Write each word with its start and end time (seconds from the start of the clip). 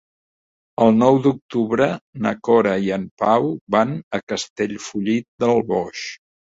El 0.85 0.95
nou 1.01 1.19
d'octubre 1.25 1.91
na 2.27 2.33
Cora 2.49 2.75
i 2.87 2.91
en 2.99 3.05
Pau 3.25 3.49
van 3.79 3.95
a 4.21 4.25
Castellfollit 4.27 5.33
del 5.47 5.67
Boix. 5.75 6.13